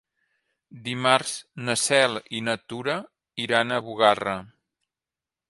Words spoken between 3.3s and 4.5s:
iran a Bugarra.